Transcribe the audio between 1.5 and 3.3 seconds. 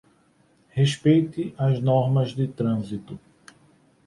as normas de trânsito.